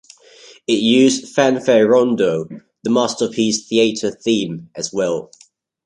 [0.65, 2.49] It used "Fanfare-Rondeau",
[2.81, 5.29] the Masterpiece Theatre theme, as well.